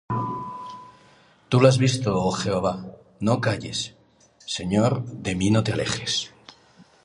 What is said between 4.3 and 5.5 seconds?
Señor, de